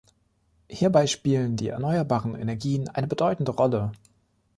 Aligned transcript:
Hierbei 0.67 1.05
spielen 1.05 1.57
die 1.57 1.67
erneuerbaren 1.67 2.33
Energien 2.33 2.89
eine 2.89 3.05
bedeutende 3.05 3.51
Rolle. 3.51 3.91